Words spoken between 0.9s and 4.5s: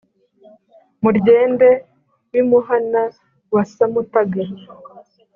muryende w’imuhana wa samutaga,